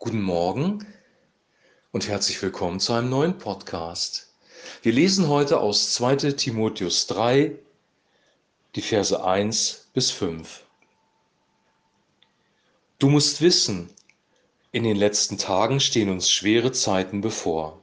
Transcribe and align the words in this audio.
Guten 0.00 0.22
Morgen 0.22 0.86
und 1.90 2.06
herzlich 2.06 2.40
willkommen 2.40 2.78
zu 2.78 2.92
einem 2.92 3.10
neuen 3.10 3.36
Podcast. 3.36 4.32
Wir 4.82 4.92
lesen 4.92 5.26
heute 5.26 5.58
aus 5.58 5.92
2 5.92 6.34
Timotheus 6.34 7.08
3, 7.08 7.58
die 8.76 8.80
Verse 8.80 9.24
1 9.24 9.88
bis 9.94 10.12
5. 10.12 10.62
Du 13.00 13.08
musst 13.08 13.40
wissen, 13.40 13.90
in 14.70 14.84
den 14.84 14.96
letzten 14.96 15.36
Tagen 15.36 15.80
stehen 15.80 16.10
uns 16.10 16.30
schwere 16.30 16.70
Zeiten 16.70 17.20
bevor. 17.20 17.80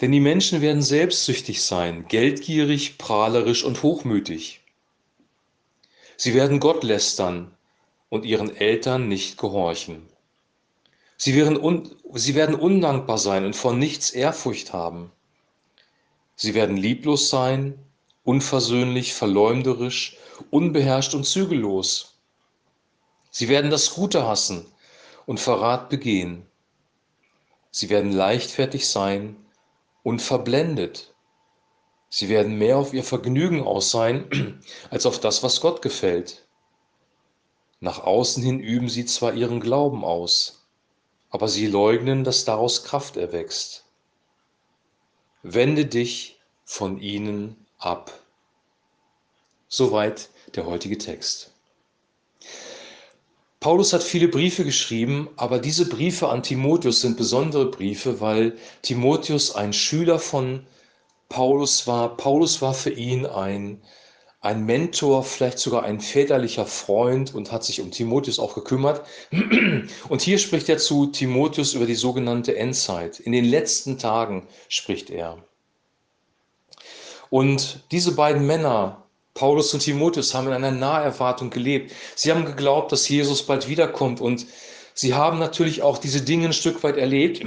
Denn 0.00 0.12
die 0.12 0.20
Menschen 0.20 0.60
werden 0.60 0.82
selbstsüchtig 0.82 1.64
sein, 1.64 2.06
geldgierig, 2.06 2.96
prahlerisch 2.96 3.64
und 3.64 3.82
hochmütig. 3.82 4.60
Sie 6.16 6.32
werden 6.32 6.60
Gott 6.60 6.84
lästern 6.84 7.52
und 8.08 8.24
ihren 8.24 8.54
Eltern 8.54 9.08
nicht 9.08 9.36
gehorchen. 9.36 10.08
Sie 11.22 11.34
werden, 11.34 11.58
un 11.58 11.94
sie 12.14 12.34
werden 12.34 12.54
undankbar 12.54 13.18
sein 13.18 13.44
und 13.44 13.54
vor 13.54 13.74
nichts 13.74 14.08
Ehrfurcht 14.08 14.72
haben. 14.72 15.12
Sie 16.34 16.54
werden 16.54 16.78
lieblos 16.78 17.28
sein, 17.28 17.78
unversöhnlich, 18.24 19.12
verleumderisch, 19.12 20.16
unbeherrscht 20.48 21.12
und 21.12 21.26
zügellos. 21.26 22.18
Sie 23.30 23.50
werden 23.50 23.70
das 23.70 23.94
Gute 23.94 24.26
hassen 24.26 24.64
und 25.26 25.38
Verrat 25.38 25.90
begehen. 25.90 26.46
Sie 27.70 27.90
werden 27.90 28.12
leichtfertig 28.12 28.88
sein 28.88 29.36
und 30.02 30.22
verblendet. 30.22 31.14
Sie 32.08 32.30
werden 32.30 32.56
mehr 32.56 32.78
auf 32.78 32.94
ihr 32.94 33.04
Vergnügen 33.04 33.62
aus 33.62 33.90
sein, 33.90 34.62
als 34.90 35.04
auf 35.04 35.20
das, 35.20 35.42
was 35.42 35.60
Gott 35.60 35.82
gefällt. 35.82 36.46
Nach 37.80 37.98
außen 38.04 38.42
hin 38.42 38.58
üben 38.58 38.88
sie 38.88 39.04
zwar 39.04 39.34
ihren 39.34 39.60
Glauben 39.60 40.02
aus, 40.02 40.59
aber 41.30 41.48
sie 41.48 41.66
leugnen, 41.66 42.24
dass 42.24 42.44
daraus 42.44 42.84
Kraft 42.84 43.16
erwächst. 43.16 43.84
Wende 45.42 45.86
dich 45.86 46.38
von 46.64 47.00
ihnen 47.00 47.66
ab. 47.78 48.12
Soweit 49.68 50.28
der 50.54 50.66
heutige 50.66 50.98
Text. 50.98 51.52
Paulus 53.60 53.92
hat 53.92 54.02
viele 54.02 54.28
Briefe 54.28 54.64
geschrieben, 54.64 55.28
aber 55.36 55.58
diese 55.58 55.86
Briefe 55.88 56.28
an 56.28 56.42
Timotheus 56.42 57.02
sind 57.02 57.16
besondere 57.16 57.70
Briefe, 57.70 58.20
weil 58.20 58.56
Timotheus 58.82 59.54
ein 59.54 59.72
Schüler 59.72 60.18
von 60.18 60.66
Paulus 61.28 61.86
war. 61.86 62.16
Paulus 62.16 62.62
war 62.62 62.74
für 62.74 62.90
ihn 62.90 63.26
ein, 63.26 63.82
ein 64.42 64.64
Mentor, 64.64 65.22
vielleicht 65.22 65.58
sogar 65.58 65.82
ein 65.82 66.00
väterlicher 66.00 66.64
Freund 66.64 67.34
und 67.34 67.52
hat 67.52 67.62
sich 67.62 67.80
um 67.80 67.90
Timotheus 67.90 68.38
auch 68.38 68.54
gekümmert. 68.54 69.06
Und 70.08 70.22
hier 70.22 70.38
spricht 70.38 70.68
er 70.68 70.78
zu 70.78 71.06
Timotheus 71.06 71.74
über 71.74 71.86
die 71.86 71.94
sogenannte 71.94 72.56
Endzeit. 72.56 73.20
In 73.20 73.32
den 73.32 73.44
letzten 73.44 73.98
Tagen 73.98 74.46
spricht 74.68 75.10
er. 75.10 75.38
Und 77.28 77.84
diese 77.92 78.12
beiden 78.12 78.46
Männer, 78.46 79.04
Paulus 79.34 79.72
und 79.74 79.80
Timotheus 79.80 80.34
haben 80.34 80.48
in 80.48 80.54
einer 80.54 80.70
Naherwartung 80.70 81.50
gelebt. 81.50 81.92
Sie 82.16 82.30
haben 82.30 82.44
geglaubt, 82.44 82.92
dass 82.92 83.08
Jesus 83.08 83.44
bald 83.44 83.68
wiederkommt 83.68 84.20
und 84.20 84.46
sie 84.94 85.14
haben 85.14 85.38
natürlich 85.38 85.82
auch 85.82 85.98
diese 85.98 86.22
Dinge 86.22 86.46
ein 86.46 86.52
Stück 86.52 86.82
weit 86.82 86.96
erlebt, 86.96 87.42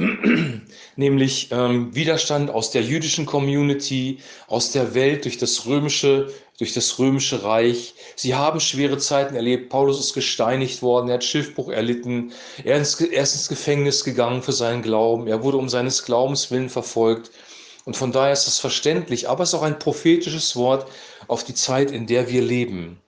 nämlich 0.96 1.50
ähm, 1.52 1.94
Widerstand 1.96 2.50
aus 2.50 2.72
der 2.72 2.84
jüdischen 2.84 3.26
Community, 3.26 4.20
aus 4.48 4.72
der 4.72 4.94
Welt 4.94 5.26
durch 5.26 5.38
das 5.38 5.66
römische, 5.66 6.34
durch 6.58 6.74
das 6.74 7.00
römische 7.00 7.44
Reich. 7.44 7.96
Sie 8.16 8.36
haben 8.36 8.60
schwere 8.60 8.98
Zeiten 8.98 9.36
erlebt. 9.36 9.70
Paulus 9.70 10.00
ist 10.00 10.14
gesteinigt 10.14 10.82
worden, 10.82 11.10
er 11.10 11.16
hat 11.16 11.24
Schiffbruch 11.24 11.70
erlitten, 11.70 12.32
er 12.64 12.80
ist, 12.80 13.02
er 13.02 13.24
ist 13.24 13.34
ins 13.36 13.50
Gefängnis 13.50 14.04
gegangen 14.04 14.44
für 14.44 14.54
seinen 14.54 14.82
Glauben, 14.82 15.28
er 15.28 15.44
wurde 15.44 15.58
um 15.58 15.70
seines 15.70 16.04
Glaubens 16.06 16.52
willen 16.52 16.70
verfolgt. 16.70 17.32
Und 17.86 17.98
von 17.98 18.12
daher 18.12 18.32
ist 18.32 18.48
es 18.48 18.60
verständlich, 18.60 19.28
aber 19.28 19.44
es 19.44 19.50
ist 19.50 19.56
auch 19.56 19.64
ein 19.64 19.80
prophetisches 19.80 20.56
Wort 20.56 20.90
auf 21.28 21.44
die 21.44 21.54
Zeit, 21.54 21.92
in 21.92 22.08
der 22.08 22.30
wir 22.30 22.42
leben. 22.42 23.02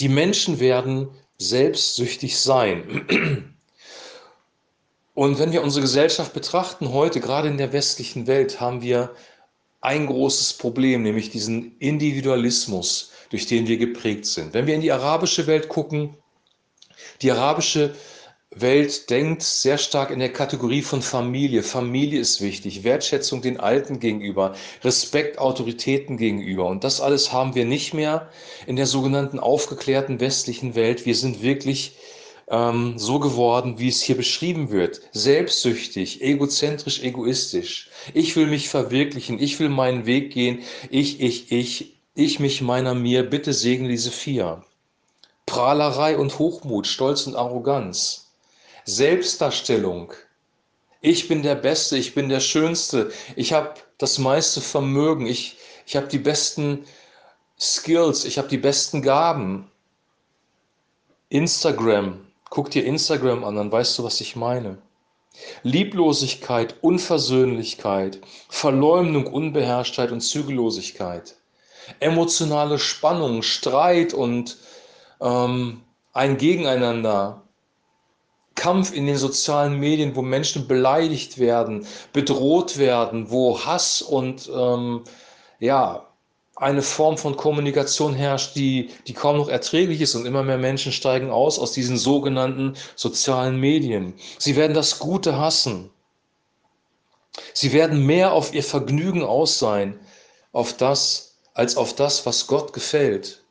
Die 0.00 0.08
Menschen 0.08 0.58
werden 0.58 1.08
selbstsüchtig 1.38 2.38
sein. 2.38 3.48
Und 5.14 5.38
wenn 5.38 5.52
wir 5.52 5.62
unsere 5.62 5.82
Gesellschaft 5.82 6.32
betrachten, 6.32 6.92
heute, 6.92 7.20
gerade 7.20 7.48
in 7.48 7.58
der 7.58 7.72
westlichen 7.72 8.26
Welt, 8.26 8.60
haben 8.60 8.80
wir 8.80 9.14
ein 9.80 10.06
großes 10.06 10.54
Problem, 10.54 11.02
nämlich 11.02 11.30
diesen 11.30 11.76
Individualismus, 11.78 13.10
durch 13.30 13.46
den 13.46 13.66
wir 13.66 13.76
geprägt 13.76 14.26
sind. 14.26 14.54
Wenn 14.54 14.66
wir 14.66 14.74
in 14.74 14.80
die 14.80 14.92
arabische 14.92 15.46
Welt 15.46 15.68
gucken, 15.68 16.16
die 17.20 17.30
arabische 17.30 17.94
Welt, 18.54 19.10
denkt 19.10 19.42
sehr 19.42 19.78
stark 19.78 20.10
in 20.10 20.18
der 20.18 20.32
Kategorie 20.32 20.82
von 20.82 21.02
Familie. 21.02 21.62
Familie 21.62 22.20
ist 22.20 22.40
wichtig, 22.40 22.84
Wertschätzung 22.84 23.42
den 23.42 23.58
Alten 23.58 23.98
gegenüber, 23.98 24.54
Respekt 24.84 25.38
Autoritäten 25.38 26.16
gegenüber. 26.16 26.66
Und 26.66 26.84
das 26.84 27.00
alles 27.00 27.32
haben 27.32 27.54
wir 27.54 27.64
nicht 27.64 27.94
mehr 27.94 28.30
in 28.66 28.76
der 28.76 28.86
sogenannten 28.86 29.38
aufgeklärten 29.38 30.20
westlichen 30.20 30.74
Welt. 30.74 31.06
Wir 31.06 31.14
sind 31.14 31.42
wirklich 31.42 31.96
ähm, 32.52 32.98
so 32.98 33.18
geworden, 33.18 33.78
wie 33.78 33.88
es 33.88 34.02
hier 34.02 34.16
beschrieben 34.16 34.70
wird. 34.70 35.00
Selbstsüchtig, 35.12 36.22
egozentrisch, 36.22 37.02
egoistisch. 37.02 37.88
Ich 38.12 38.36
will 38.36 38.46
mich 38.46 38.68
verwirklichen, 38.68 39.40
ich 39.40 39.58
will 39.58 39.70
meinen 39.70 40.06
Weg 40.06 40.32
gehen. 40.32 40.62
Ich, 40.90 41.20
ich, 41.20 41.50
ich, 41.50 41.96
ich, 42.14 42.38
mich, 42.38 42.60
meiner, 42.60 42.94
mir. 42.94 43.28
Bitte 43.28 43.54
segne 43.54 43.88
diese 43.88 44.10
vier. 44.10 44.62
Prahlerei 45.46 46.16
und 46.16 46.38
Hochmut, 46.38 46.86
Stolz 46.86 47.26
und 47.26 47.36
Arroganz. 47.36 48.30
Selbstdarstellung. 48.84 50.12
Ich 51.00 51.28
bin 51.28 51.42
der 51.42 51.56
Beste, 51.56 51.96
ich 51.96 52.14
bin 52.14 52.28
der 52.28 52.40
Schönste, 52.40 53.10
ich 53.34 53.52
habe 53.52 53.74
das 53.98 54.18
meiste 54.18 54.60
Vermögen, 54.60 55.26
ich, 55.26 55.56
ich 55.86 55.96
habe 55.96 56.06
die 56.06 56.18
besten 56.18 56.84
Skills, 57.58 58.24
ich 58.24 58.38
habe 58.38 58.48
die 58.48 58.58
besten 58.58 59.02
Gaben. 59.02 59.68
Instagram, 61.28 62.20
guck 62.52 62.70
dir 62.70 62.84
Instagram 62.84 63.44
an, 63.44 63.56
dann 63.56 63.72
weißt 63.72 63.98
du, 63.98 64.04
was 64.04 64.20
ich 64.20 64.36
meine. 64.36 64.76
Lieblosigkeit, 65.62 66.76
Unversöhnlichkeit, 66.82 68.20
Verleumdung, 68.50 69.26
Unbeherrschtheit 69.26 70.12
und 70.12 70.20
Zügellosigkeit. 70.20 71.34
Emotionale 71.98 72.78
Spannung, 72.78 73.40
Streit 73.40 74.12
und 74.12 74.58
ähm, 75.22 75.80
ein 76.12 76.36
Gegeneinander, 76.36 77.40
Kampf 78.54 78.92
in 78.92 79.06
den 79.06 79.16
sozialen 79.16 79.80
Medien, 79.80 80.14
wo 80.14 80.20
Menschen 80.20 80.68
beleidigt 80.68 81.38
werden, 81.38 81.86
bedroht 82.12 82.76
werden, 82.76 83.30
wo 83.30 83.58
Hass 83.64 84.02
und 84.02 84.50
ähm, 84.54 85.04
ja, 85.58 86.06
eine 86.56 86.82
Form 86.82 87.16
von 87.16 87.36
Kommunikation 87.36 88.14
herrscht, 88.14 88.54
die, 88.56 88.90
die 89.06 89.14
kaum 89.14 89.38
noch 89.38 89.48
erträglich 89.48 90.00
ist 90.00 90.14
und 90.14 90.26
immer 90.26 90.42
mehr 90.42 90.58
Menschen 90.58 90.92
steigen 90.92 91.30
aus 91.30 91.58
aus 91.58 91.72
diesen 91.72 91.96
sogenannten 91.96 92.74
sozialen 92.94 93.58
Medien. 93.58 94.14
Sie 94.38 94.56
werden 94.56 94.74
das 94.74 94.98
Gute 94.98 95.38
hassen. 95.38 95.90
Sie 97.54 97.72
werden 97.72 98.04
mehr 98.04 98.32
auf 98.32 98.52
ihr 98.52 98.62
Vergnügen 98.62 99.22
aus 99.22 99.58
sein, 99.58 99.98
auf 100.52 100.76
das, 100.76 101.38
als 101.54 101.76
auf 101.76 101.94
das, 101.94 102.26
was 102.26 102.46
Gott 102.46 102.72
gefällt. 102.74 103.42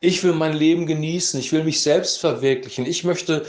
Ich 0.00 0.22
will 0.24 0.32
mein 0.32 0.54
Leben 0.54 0.86
genießen, 0.86 1.38
ich 1.38 1.52
will 1.52 1.64
mich 1.64 1.80
selbst 1.80 2.18
verwirklichen, 2.18 2.84
ich 2.86 3.04
möchte 3.04 3.46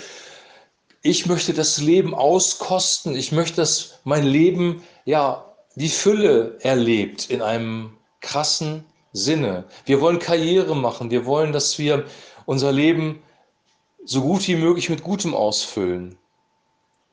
ich 1.02 1.28
möchte 1.28 1.54
das 1.54 1.80
Leben 1.80 2.16
auskosten, 2.16 3.16
ich 3.16 3.32
möchte, 3.32 3.58
dass 3.58 4.00
mein 4.06 4.26
Leben 4.26 4.82
ja 5.06 5.54
die 5.76 5.90
Fülle 5.90 6.58
erlebt 6.62 7.30
in 7.30 7.44
einem 7.44 7.96
krassen 8.26 8.84
Sinne. 9.14 9.64
Wir 9.86 10.02
wollen 10.02 10.20
Karriere 10.20 10.76
machen, 10.76 11.12
wir 11.12 11.26
wollen, 11.26 11.54
dass 11.54 11.80
wir 11.80 12.06
unser 12.46 12.72
Leben 12.72 13.22
so 14.04 14.22
gut 14.22 14.48
wie 14.48 14.56
möglich 14.56 14.90
mit 14.90 15.04
Gutem 15.04 15.34
ausfüllen. 15.34 16.18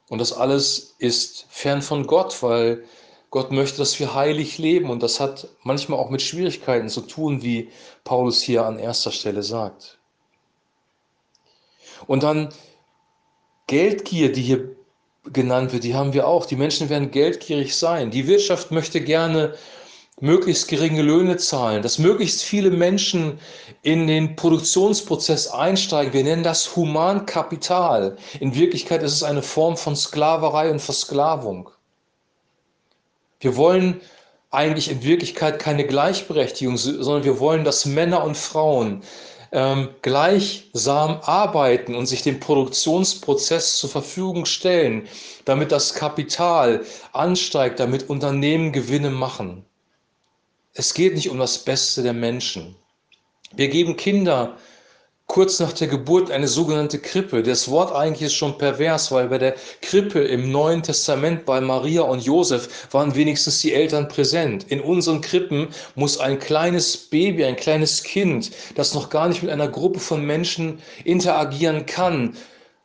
Und 0.09 0.19
das 0.19 0.33
alles 0.33 0.95
ist 0.99 1.47
fern 1.49 1.81
von 1.81 2.07
Gott, 2.07 2.43
weil 2.43 2.85
Gott 3.31 3.51
möchte, 3.51 3.79
dass 3.79 3.99
wir 3.99 4.15
heilig 4.15 4.59
leben. 4.59 4.91
Und 4.91 5.03
das 5.03 5.21
hat 5.21 5.49
manchmal 5.63 5.99
auch 5.99 6.11
mit 6.11 6.21
Schwierigkeiten 6.21 6.89
zu 6.89 7.01
tun, 7.03 7.43
wie 7.43 7.71
Paulus 8.05 8.43
hier 8.43 8.67
an 8.67 8.79
erster 8.79 9.11
Stelle 9.11 9.43
sagt. 9.43 9.99
Und 12.07 12.23
dann 12.23 12.51
Geldgier, 13.69 14.33
die 14.33 14.43
hier 14.43 14.77
genannt 15.25 15.73
wird, 15.73 15.85
die 15.85 15.95
haben 15.95 16.13
wir 16.13 16.27
auch. 16.27 16.45
Die 16.45 16.57
Menschen 16.57 16.91
werden 16.91 17.11
geldgierig 17.11 17.75
sein. 17.75 18.11
Die 18.11 18.27
Wirtschaft 18.27 18.71
möchte 18.71 19.01
gerne 19.01 19.55
möglichst 20.23 20.69
geringe 20.69 21.03
Löhne 21.03 21.37
zahlen, 21.37 21.83
dass 21.83 21.99
möglichst 21.99 22.45
viele 22.45 22.71
Menschen 22.71 23.41
in 23.83 24.07
den 24.07 24.37
Produktionsprozess 24.37 25.49
einsteigen. 25.49 26.13
Wir 26.13 26.23
nennen 26.23 26.45
das 26.45 26.77
Humankapital. 26.77 28.17
In 28.39 28.55
Wirklichkeit 28.55 29.03
ist 29.03 29.15
es 29.15 29.25
eine 29.25 29.43
Form 29.43 29.77
von 29.77 29.97
Sklaverei 29.97 30.71
und 30.71 30.81
Versklavung. 30.81 31.71
Wir 33.41 33.57
wollen 33.57 34.01
eigentlich 34.53 34.93
in 34.93 35.03
Wirklichkeit 35.03 35.59
keine 35.59 35.85
Gleichberechtigung, 35.85 36.77
sondern 36.77 37.25
wir 37.25 37.41
wollen, 37.41 37.65
dass 37.65 37.85
Männer 37.85 38.23
und 38.23 38.37
Frauen 38.37 39.03
ähm, 39.51 39.89
gleichsam 40.03 41.19
arbeiten 41.23 41.97
und 41.97 42.07
sich 42.07 42.23
dem 42.23 42.39
Produktionsprozess 42.39 43.77
zur 43.77 43.91
Verfügung 43.91 44.45
stellen, 44.45 45.09
damit 45.47 45.73
das 45.73 45.95
Kapital 45.95 46.85
ansteigt, 47.13 47.81
damit 47.81 48.09
Unternehmen 48.09 48.71
Gewinne 48.71 49.11
machen. 49.11 49.65
Es 50.75 50.95
geht 50.95 51.15
nicht 51.15 51.29
um 51.29 51.39
das 51.39 51.59
Beste 51.59 52.03
der 52.03 52.15
Menschen. 52.15 52.75
Wir 53.55 53.69
geben 53.69 53.95
Kinder 53.95 54.57
kurz 55.27 55.61
nach 55.61 55.75
der 55.75 55.87
Geburt 55.87 56.31
eine 56.31 56.49
sogenannte 56.49 56.99
Krippe. 56.99 57.43
Das 57.43 57.71
Wort 57.71 57.95
eigentlich 57.95 58.23
ist 58.23 58.35
schon 58.35 58.57
pervers, 58.57 59.13
weil 59.13 59.29
bei 59.29 59.37
der 59.37 59.55
Krippe 59.83 60.21
im 60.21 60.51
Neuen 60.51 60.83
Testament 60.83 61.45
bei 61.45 61.61
Maria 61.61 62.01
und 62.03 62.25
Josef 62.25 62.89
waren 62.91 63.15
wenigstens 63.15 63.61
die 63.61 63.75
Eltern 63.75 64.09
präsent. 64.09 64.65
In 64.71 64.81
unseren 64.81 65.21
Krippen 65.21 65.69
muss 65.95 66.17
ein 66.19 66.39
kleines 66.39 66.97
Baby, 66.97 67.45
ein 67.45 67.57
kleines 67.57 68.03
Kind, 68.03 68.51
das 68.75 68.95
noch 68.95 69.11
gar 69.11 69.29
nicht 69.29 69.43
mit 69.43 69.53
einer 69.53 69.69
Gruppe 69.69 70.01
von 70.01 70.25
Menschen 70.25 70.81
interagieren 71.05 71.85
kann, 71.85 72.35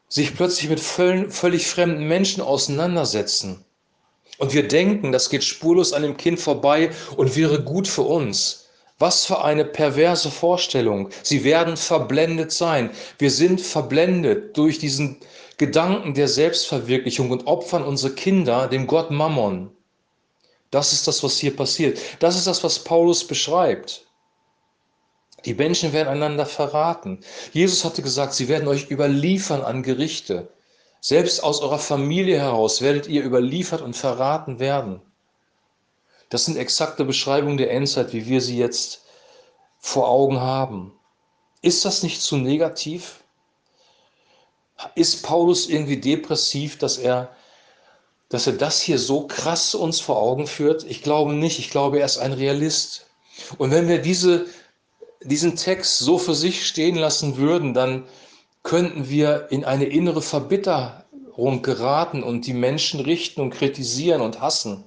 sich 0.09 0.35
plötzlich 0.35 0.69
mit 0.69 0.81
völlig 0.81 1.67
fremden 1.67 2.05
Menschen 2.05 2.43
auseinandersetzen. 2.43 3.63
Und 4.37 4.53
wir 4.53 4.67
denken, 4.67 5.11
das 5.11 5.29
geht 5.29 5.43
spurlos 5.43 5.93
an 5.93 6.03
dem 6.03 6.17
Kind 6.17 6.39
vorbei 6.39 6.91
und 7.15 7.35
wäre 7.35 7.63
gut 7.63 7.87
für 7.87 8.03
uns. 8.03 8.65
Was 8.99 9.25
für 9.25 9.43
eine 9.43 9.65
perverse 9.65 10.31
Vorstellung. 10.31 11.09
Sie 11.21 11.43
werden 11.43 11.77
verblendet 11.77 12.51
sein. 12.51 12.89
Wir 13.19 13.29
sind 13.29 13.61
verblendet 13.61 14.57
durch 14.57 14.79
diesen 14.79 15.17
Gedanken 15.57 16.13
der 16.13 16.27
Selbstverwirklichung 16.27 17.31
und 17.31 17.45
opfern 17.47 17.83
unsere 17.83 18.13
Kinder 18.13 18.67
dem 18.67 18.87
Gott 18.87 19.11
Mammon. 19.11 19.71
Das 20.71 20.93
ist 20.93 21.07
das, 21.07 21.23
was 21.23 21.37
hier 21.37 21.55
passiert. 21.55 21.99
Das 22.19 22.35
ist 22.35 22.47
das, 22.47 22.63
was 22.63 22.79
Paulus 22.79 23.25
beschreibt. 23.25 24.05
Die 25.45 25.53
Menschen 25.53 25.93
werden 25.93 26.09
einander 26.09 26.45
verraten. 26.45 27.19
Jesus 27.53 27.85
hatte 27.85 28.01
gesagt, 28.01 28.33
sie 28.33 28.47
werden 28.47 28.67
euch 28.67 28.91
überliefern 28.91 29.61
an 29.61 29.83
Gerichte. 29.83 30.49
Selbst 30.99 31.43
aus 31.43 31.61
eurer 31.61 31.79
Familie 31.79 32.39
heraus 32.39 32.81
werdet 32.81 33.07
ihr 33.07 33.23
überliefert 33.23 33.81
und 33.81 33.95
verraten 33.95 34.59
werden. 34.59 35.01
Das 36.29 36.45
sind 36.45 36.57
exakte 36.57 37.05
Beschreibungen 37.05 37.57
der 37.57 37.71
Endzeit, 37.71 38.13
wie 38.13 38.25
wir 38.25 38.41
sie 38.41 38.57
jetzt 38.57 39.05
vor 39.79 40.09
Augen 40.09 40.39
haben. 40.39 40.93
Ist 41.61 41.85
das 41.85 42.03
nicht 42.03 42.21
zu 42.21 42.37
negativ? 42.37 43.23
Ist 44.95 45.23
Paulus 45.23 45.69
irgendwie 45.69 45.97
depressiv, 45.97 46.77
dass 46.77 46.97
er, 46.97 47.35
dass 48.29 48.47
er 48.47 48.53
das 48.53 48.81
hier 48.81 48.99
so 48.99 49.25
krass 49.25 49.73
uns 49.73 49.99
vor 49.99 50.17
Augen 50.17 50.47
führt? 50.47 50.83
Ich 50.83 51.01
glaube 51.01 51.33
nicht. 51.33 51.59
Ich 51.59 51.69
glaube, 51.69 51.99
er 51.99 52.05
ist 52.05 52.17
ein 52.17 52.33
Realist. 52.33 53.07
Und 53.57 53.71
wenn 53.71 53.87
wir 53.87 53.99
diese, 53.99 54.47
diesen 55.21 55.55
Text 55.55 55.99
so 55.99 56.17
für 56.17 56.35
sich 56.35 56.67
stehen 56.67 56.95
lassen 56.95 57.37
würden, 57.37 57.73
dann 57.73 58.07
könnten 58.63 59.09
wir 59.09 59.47
in 59.49 59.65
eine 59.65 59.85
innere 59.85 60.21
Verbitterung 60.21 61.61
geraten 61.61 62.23
und 62.23 62.45
die 62.45 62.53
Menschen 62.53 62.99
richten 62.99 63.41
und 63.41 63.51
kritisieren 63.51 64.21
und 64.21 64.41
hassen 64.41 64.83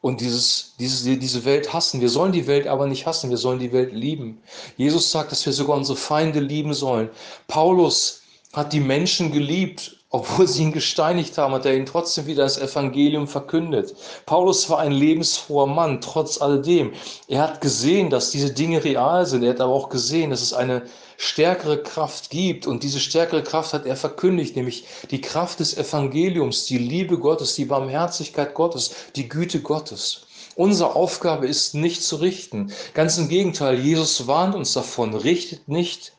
und 0.00 0.20
dieses, 0.20 0.74
diese, 0.78 1.16
diese 1.16 1.44
Welt 1.44 1.72
hassen. 1.72 2.00
Wir 2.00 2.08
sollen 2.08 2.32
die 2.32 2.46
Welt 2.46 2.66
aber 2.66 2.86
nicht 2.86 3.06
hassen, 3.06 3.30
wir 3.30 3.36
sollen 3.36 3.58
die 3.58 3.72
Welt 3.72 3.92
lieben. 3.92 4.42
Jesus 4.76 5.10
sagt, 5.10 5.32
dass 5.32 5.44
wir 5.44 5.52
sogar 5.52 5.76
unsere 5.76 5.98
Feinde 5.98 6.40
lieben 6.40 6.74
sollen. 6.74 7.10
Paulus 7.48 8.22
hat 8.52 8.72
die 8.72 8.80
Menschen 8.80 9.32
geliebt, 9.32 9.99
obwohl 10.12 10.48
sie 10.48 10.64
ihn 10.64 10.72
gesteinigt 10.72 11.38
haben, 11.38 11.54
hat 11.54 11.64
er 11.64 11.76
ihnen 11.76 11.86
trotzdem 11.86 12.26
wieder 12.26 12.42
das 12.42 12.58
Evangelium 12.58 13.28
verkündet. 13.28 13.94
Paulus 14.26 14.68
war 14.68 14.80
ein 14.80 14.90
lebensfroher 14.90 15.68
Mann, 15.68 16.00
trotz 16.00 16.40
alledem. 16.40 16.92
Er 17.28 17.42
hat 17.42 17.60
gesehen, 17.60 18.10
dass 18.10 18.32
diese 18.32 18.52
Dinge 18.52 18.82
real 18.82 19.24
sind. 19.24 19.44
Er 19.44 19.50
hat 19.50 19.60
aber 19.60 19.72
auch 19.72 19.88
gesehen, 19.88 20.30
dass 20.30 20.42
es 20.42 20.52
eine 20.52 20.82
stärkere 21.16 21.80
Kraft 21.80 22.30
gibt. 22.30 22.66
Und 22.66 22.82
diese 22.82 22.98
stärkere 22.98 23.44
Kraft 23.44 23.72
hat 23.72 23.86
er 23.86 23.94
verkündigt, 23.94 24.56
nämlich 24.56 24.84
die 25.12 25.20
Kraft 25.20 25.60
des 25.60 25.76
Evangeliums, 25.76 26.64
die 26.64 26.78
Liebe 26.78 27.16
Gottes, 27.16 27.54
die 27.54 27.66
Barmherzigkeit 27.66 28.54
Gottes, 28.54 28.92
die 29.14 29.28
Güte 29.28 29.60
Gottes. 29.60 30.26
Unsere 30.56 30.96
Aufgabe 30.96 31.46
ist 31.46 31.74
nicht 31.74 32.02
zu 32.02 32.16
richten. 32.16 32.72
Ganz 32.94 33.16
im 33.16 33.28
Gegenteil, 33.28 33.78
Jesus 33.78 34.26
warnt 34.26 34.56
uns 34.56 34.72
davon, 34.72 35.14
richtet 35.14 35.68
nicht, 35.68 36.14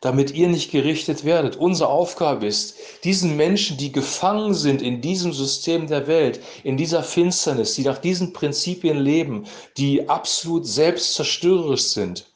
damit 0.00 0.32
ihr 0.32 0.48
nicht 0.48 0.70
gerichtet 0.70 1.24
werdet. 1.24 1.56
Unsere 1.56 1.88
Aufgabe 1.88 2.46
ist, 2.46 2.76
diesen 3.04 3.36
Menschen, 3.36 3.76
die 3.76 3.92
gefangen 3.92 4.54
sind 4.54 4.82
in 4.82 5.00
diesem 5.00 5.32
System 5.32 5.86
der 5.86 6.06
Welt, 6.06 6.40
in 6.64 6.76
dieser 6.76 7.02
Finsternis, 7.02 7.74
die 7.74 7.82
nach 7.82 7.98
diesen 7.98 8.32
Prinzipien 8.32 8.98
leben, 8.98 9.46
die 9.76 10.08
absolut 10.08 10.66
selbstzerstörerisch 10.66 11.82
sind, 11.82 12.26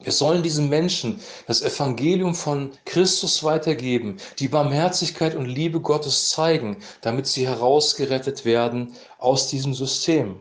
wir 0.00 0.12
sollen 0.12 0.44
diesen 0.44 0.68
Menschen 0.68 1.20
das 1.48 1.60
Evangelium 1.60 2.34
von 2.34 2.70
Christus 2.84 3.42
weitergeben, 3.42 4.18
die 4.38 4.46
Barmherzigkeit 4.46 5.34
und 5.34 5.46
Liebe 5.46 5.80
Gottes 5.80 6.30
zeigen, 6.30 6.76
damit 7.00 7.26
sie 7.26 7.48
herausgerettet 7.48 8.44
werden 8.44 8.94
aus 9.18 9.48
diesem 9.48 9.74
System. 9.74 10.38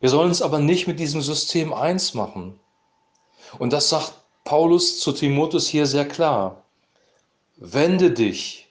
Wir 0.00 0.10
sollen 0.10 0.28
uns 0.28 0.42
aber 0.42 0.58
nicht 0.58 0.86
mit 0.86 1.00
diesem 1.00 1.22
System 1.22 1.72
eins 1.72 2.12
machen. 2.12 2.60
Und 3.58 3.72
das 3.72 3.88
sagt 3.88 4.12
Paulus 4.44 5.00
zu 5.00 5.12
Timotheus 5.12 5.68
hier 5.68 5.86
sehr 5.86 6.06
klar. 6.06 6.64
Wende 7.56 8.10
dich 8.10 8.68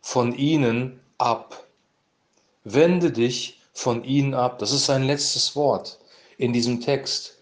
von 0.00 0.34
ihnen 0.34 1.00
ab. 1.18 1.66
Wende 2.64 3.10
dich 3.10 3.60
von 3.72 4.04
ihnen 4.04 4.34
ab. 4.34 4.58
Das 4.58 4.72
ist 4.72 4.86
sein 4.86 5.04
letztes 5.04 5.56
Wort 5.56 5.98
in 6.38 6.52
diesem 6.52 6.80
Text. 6.80 7.38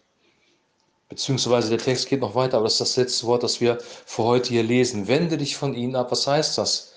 Beziehungsweise 1.08 1.70
der 1.70 1.78
Text 1.78 2.08
geht 2.08 2.20
noch 2.20 2.34
weiter, 2.34 2.56
aber 2.56 2.64
das 2.64 2.74
ist 2.74 2.80
das 2.80 2.96
letzte 2.96 3.26
Wort, 3.26 3.42
das 3.42 3.60
wir 3.60 3.78
für 3.80 4.22
heute 4.22 4.50
hier 4.50 4.62
lesen. 4.62 5.08
Wende 5.08 5.36
dich 5.36 5.56
von 5.56 5.74
ihnen 5.74 5.96
ab. 5.96 6.12
Was 6.12 6.26
heißt 6.26 6.56
das? 6.56 6.92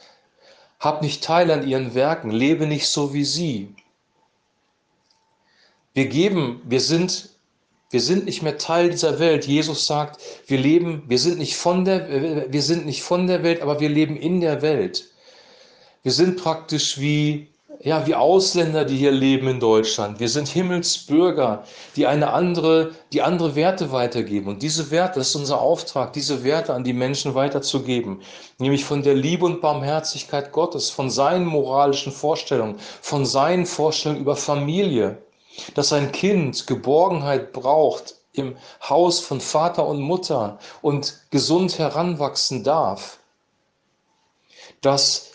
Hab 0.80 1.02
nicht 1.02 1.24
teil 1.24 1.50
an 1.50 1.68
ihren 1.68 1.96
Werken, 1.96 2.30
lebe 2.30 2.68
nicht 2.68 2.88
so 2.88 3.14
wie 3.14 3.26
sie. 3.26 3.74
Wir 5.94 6.08
geben, 6.08 6.62
wir 6.66 6.82
sind, 6.82 7.30
wir 7.94 8.02
sind 8.02 8.26
nicht 8.26 8.42
mehr 8.42 8.58
Teil 8.58 8.90
dieser 8.90 9.20
Welt. 9.20 9.46
Jesus 9.46 9.86
sagt, 9.86 10.20
wir 10.48 10.58
leben, 10.58 11.04
wir 11.08 11.20
sind 11.20 11.38
nicht 11.38 11.56
von 11.56 11.86
der, 11.86 12.52
wir 12.52 12.62
sind 12.64 12.88
nicht 12.88 13.04
von 13.04 13.28
der 13.28 13.44
Welt, 13.44 13.62
aber 13.62 13.80
wir 13.80 13.90
leben 13.90 14.18
in 14.18 14.42
der 14.42 14.64
Welt. 14.64 15.06
Wir 16.02 16.12
sind 16.12 16.42
praktisch 16.42 17.00
wie 17.00 17.54
ja, 17.84 18.08
wie 18.08 18.16
Ausländer, 18.16 18.86
die 18.86 18.96
hier 18.96 19.12
leben 19.12 19.48
in 19.48 19.60
Deutschland. 19.60 20.20
Wir 20.20 20.30
sind 20.30 20.48
Himmelsbürger, 20.48 21.66
die 21.98 22.08
eine 22.08 22.32
andere, 22.32 22.92
die 23.12 23.22
andere 23.22 23.56
Werte 23.56 23.92
weitergeben. 23.92 24.48
Und 24.48 24.64
diese 24.64 24.90
Werte, 24.90 25.20
das 25.20 25.30
ist 25.30 25.36
unser 25.36 25.60
Auftrag, 25.60 26.14
diese 26.14 26.46
Werte 26.46 26.74
an 26.74 26.86
die 26.86 26.94
Menschen 26.94 27.36
weiterzugeben. 27.36 28.22
Nämlich 28.58 28.86
von 28.86 29.04
der 29.04 29.16
Liebe 29.16 29.46
und 29.46 29.60
Barmherzigkeit 29.60 30.52
Gottes, 30.54 30.90
von 30.90 31.10
seinen 31.10 31.46
moralischen 31.46 32.14
Vorstellungen, 32.14 32.76
von 33.02 33.26
seinen 33.26 33.66
Vorstellungen 33.66 34.22
über 34.22 34.38
Familie. 34.38 35.18
Dass 35.76 35.94
ein 35.94 36.12
Kind 36.12 36.68
Geborgenheit 36.68 37.54
braucht 37.54 38.16
im 38.34 38.58
Haus 38.88 39.20
von 39.20 39.40
Vater 39.40 39.86
und 39.86 40.02
Mutter 40.02 40.60
und 40.82 41.22
gesund 41.30 41.78
heranwachsen 41.78 42.64
darf. 42.64 43.20
Dass 44.82 45.32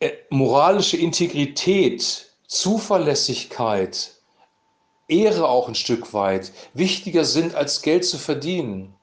äh, 0.00 0.12
moralische 0.30 0.96
Integrität, 0.96 2.30
Zuverlässigkeit, 2.46 4.12
Ehre 5.08 5.48
auch 5.48 5.68
ein 5.68 5.74
Stück 5.74 6.12
weit 6.14 6.52
wichtiger 6.74 7.24
sind 7.24 7.54
als 7.54 7.82
Geld 7.82 8.04
zu 8.04 8.18
verdienen. 8.18 8.94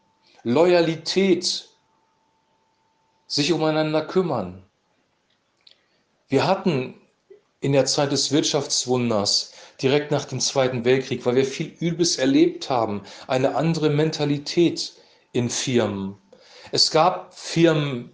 Loyalität, 0.44 1.70
sich 3.28 3.54
umeinander 3.54 4.06
kümmern. 4.06 4.64
Wir 6.28 6.46
hatten 6.46 7.00
in 7.62 7.72
der 7.72 7.86
Zeit 7.86 8.12
des 8.12 8.32
Wirtschaftswunders, 8.32 9.53
direkt 9.82 10.12
nach 10.12 10.26
dem 10.26 10.40
Zweiten 10.40 10.86
Weltkrieg, 10.86 11.26
weil 11.26 11.36
wir 11.36 11.46
viel 11.46 11.74
Übes 11.80 12.18
erlebt 12.18 12.70
haben, 12.70 13.02
eine 13.28 13.56
andere 13.56 13.90
Mentalität 13.90 14.94
in 15.32 15.50
Firmen. 15.50 16.16
Es 16.72 16.92
gab 16.92 17.34
Firmen 17.34 18.12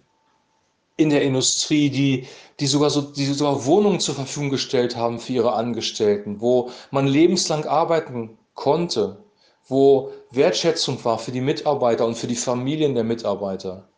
in 0.96 1.10
der 1.10 1.22
Industrie, 1.22 1.90
die 1.90 2.26
die 2.60 2.66
sogar, 2.66 2.90
so, 2.90 3.00
die 3.00 3.24
sogar 3.24 3.64
Wohnungen 3.64 4.00
zur 4.00 4.14
Verfügung 4.14 4.50
gestellt 4.50 4.94
haben 4.94 5.18
für 5.18 5.32
ihre 5.32 5.54
Angestellten, 5.54 6.40
wo 6.40 6.70
man 6.90 7.06
lebenslang 7.06 7.64
arbeiten 7.64 8.38
konnte, 8.54 9.24
wo 9.66 10.12
Wertschätzung 10.30 11.02
war 11.04 11.18
für 11.18 11.32
die 11.32 11.40
Mitarbeiter 11.40 12.04
und 12.04 12.16
für 12.16 12.26
die 12.26 12.36
Familien 12.36 12.94
der 12.94 13.04
Mitarbeiter, 13.04 13.88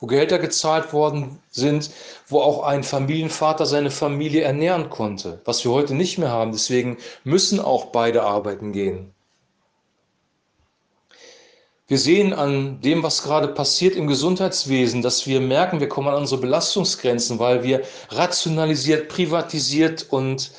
wo 0.00 0.06
Gelder 0.06 0.38
gezahlt 0.38 0.92
worden 0.92 1.38
sind, 1.50 1.90
wo 2.28 2.40
auch 2.40 2.64
ein 2.64 2.84
Familienvater 2.84 3.66
seine 3.66 3.90
Familie 3.90 4.42
ernähren 4.42 4.90
konnte, 4.90 5.40
was 5.44 5.64
wir 5.64 5.72
heute 5.72 5.94
nicht 5.94 6.18
mehr 6.18 6.30
haben. 6.30 6.52
Deswegen 6.52 6.98
müssen 7.24 7.60
auch 7.60 7.86
beide 7.86 8.22
arbeiten 8.22 8.72
gehen. 8.72 9.14
Wir 11.86 11.98
sehen 11.98 12.32
an 12.32 12.80
dem, 12.80 13.02
was 13.02 13.22
gerade 13.22 13.48
passiert 13.48 13.94
im 13.94 14.06
Gesundheitswesen, 14.06 15.02
dass 15.02 15.26
wir 15.26 15.40
merken, 15.40 15.80
wir 15.80 15.88
kommen 15.88 16.08
an 16.08 16.14
unsere 16.14 16.40
Belastungsgrenzen, 16.40 17.38
weil 17.38 17.62
wir 17.62 17.82
rationalisiert, 18.08 19.08
privatisiert 19.08 20.06
und 20.10 20.50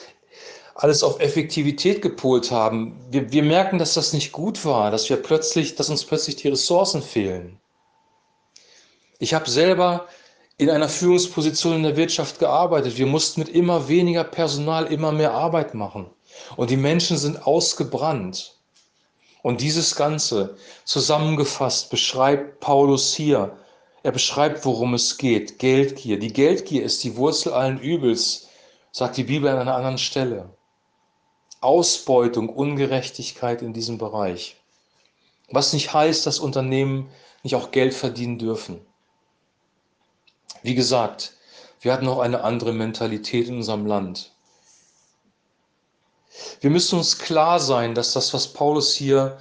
alles 0.75 1.01
auf 1.01 1.20
Effektivität 1.20 2.04
gepolt 2.04 2.51
haben. 2.51 2.96
Wir, 3.10 3.32
wir 3.32 3.42
merken, 3.42 3.80
dass 3.80 3.96
das 3.96 4.13
nicht 4.13 4.34
gut 4.34 4.65
war, 4.65 4.92
dass 4.92 5.10
wir 5.10 5.18
plötzlich, 5.18 5.74
dass 5.74 5.89
uns 5.89 6.06
plötzlich 6.06 6.36
die 6.36 6.50
Ressourcen 6.50 7.01
fehlen. 7.01 7.60
Ich 9.19 9.34
habe 9.34 9.50
selber 9.50 10.07
in 10.57 10.69
einer 10.69 10.89
Führungsposition 10.89 11.75
in 11.75 11.84
der 11.84 11.98
Wirtschaft 11.98 12.39
gearbeitet. 12.39 12.98
Wir 12.98 13.05
mussten 13.05 13.41
mit 13.41 13.50
immer 13.50 13.88
weniger 13.88 14.24
Personal 14.24 14.86
immer 14.86 15.12
mehr 15.12 15.34
Arbeit 15.34 15.74
machen. 15.74 16.10
Und 16.55 16.69
die 16.69 16.77
Menschen 16.77 17.17
sind 17.17 17.45
ausgebrannt. 17.45 18.55
Und 19.41 19.62
dieses 19.62 19.95
Ganze 19.95 20.57
zusammengefasst 20.86 21.89
beschreibt 21.89 22.60
Paulus 22.60 23.13
hier. 23.13 23.57
Er 24.03 24.12
beschreibt, 24.12 24.65
worum 24.65 24.93
es 24.93 25.17
geht. 25.17 25.60
Geldgier. 25.60 26.19
Die 26.19 26.34
Geldgier 26.34 26.84
ist 26.84 27.03
die 27.03 27.15
Wurzel 27.15 27.53
allen 27.53 27.79
Übels, 27.79 28.50
sagt 28.91 29.17
die 29.17 29.24
Bibel 29.24 29.50
an 29.50 29.60
einer 29.60 29.75
anderen 29.75 29.98
Stelle. 29.98 30.50
Ausbeutung, 31.62 32.50
Ungerechtigkeit 32.50 33.62
in 33.62 33.74
diesem 33.74 33.98
Bereich. 33.98 34.57
Was 35.50 35.74
nicht 35.74 35.93
heißt, 35.93 36.25
dass 36.25 36.39
Unternehmen 36.39 37.10
nicht 37.43 37.55
auch 37.55 37.72
Geld 37.72 37.93
verdienen 37.93 38.39
dürfen. 38.39 38.81
Wie 40.65 40.74
gesagt, 40.74 41.34
wir 41.81 41.93
hatten 41.93 42.07
auch 42.07 42.17
eine 42.17 42.43
andere 42.43 42.74
Mentalität 42.74 43.48
in 43.48 43.57
unserem 43.57 43.86
Land. 43.86 44.31
Wir 46.60 46.72
müssen 46.72 46.98
uns 46.98 47.19
klar 47.19 47.60
sein, 47.60 47.93
dass 47.93 48.13
das, 48.13 48.34
was 48.34 48.48
Paulus 48.48 48.95
hier 48.95 49.38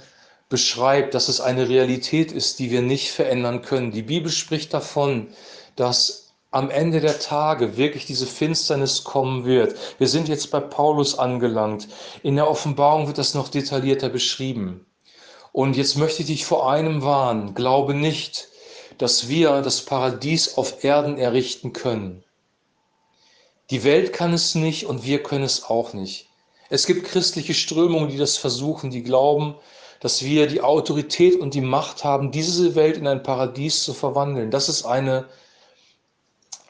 beschreibt, 0.49 1.15
dass 1.15 1.27
es 1.27 1.41
eine 1.41 1.67
Realität 1.67 2.31
ist, 2.31 2.59
die 2.59 2.69
wir 2.69 2.83
nicht 2.83 3.09
verändern 3.09 3.63
können. 3.63 3.91
Die 3.91 4.03
Bibel 4.03 4.31
spricht 4.31 4.71
davon, 4.71 5.29
dass 5.75 6.33
am 6.51 6.69
Ende 6.69 7.01
der 7.01 7.17
Tage 7.17 7.75
wirklich 7.75 8.05
diese 8.05 8.27
Finsternis 8.27 9.03
kommen 9.03 9.45
wird. 9.45 9.75
Wir 9.97 10.07
sind 10.07 10.27
jetzt 10.27 10.51
bei 10.51 10.59
Paulus 10.59 11.17
angelangt. 11.17 11.87
In 12.21 12.35
der 12.35 12.47
Offenbarung 12.47 13.07
wird 13.07 13.17
das 13.17 13.33
noch 13.33 13.49
detaillierter 13.49 14.09
beschrieben. 14.09 14.85
Und 15.51 15.75
jetzt 15.75 15.97
möchte 15.97 16.21
ich 16.21 16.27
dich 16.27 16.45
vor 16.45 16.69
einem 16.71 17.01
warnen. 17.01 17.55
Glaube 17.55 17.95
nicht, 17.95 18.47
dass 18.97 19.27
wir 19.27 19.61
das 19.61 19.81
Paradies 19.81 20.57
auf 20.57 20.83
Erden 20.83 21.17
errichten 21.17 21.73
können. 21.73 22.23
Die 23.69 23.83
Welt 23.83 24.13
kann 24.13 24.33
es 24.33 24.55
nicht 24.55 24.85
und 24.85 25.05
wir 25.05 25.23
können 25.23 25.43
es 25.43 25.63
auch 25.63 25.93
nicht. 25.93 26.27
Es 26.69 26.85
gibt 26.85 27.05
christliche 27.05 27.53
Strömungen, 27.53 28.09
die 28.09 28.17
das 28.17 28.37
versuchen, 28.37 28.89
die 28.89 29.03
glauben, 29.03 29.55
dass 29.99 30.23
wir 30.23 30.47
die 30.47 30.61
Autorität 30.61 31.39
und 31.39 31.53
die 31.53 31.61
Macht 31.61 32.03
haben, 32.03 32.31
diese 32.31 32.75
Welt 32.75 32.97
in 32.97 33.07
ein 33.07 33.23
Paradies 33.23 33.83
zu 33.83 33.93
verwandeln. 33.93 34.51
Das 34.51 34.69
ist 34.69 34.85
eine 34.85 35.25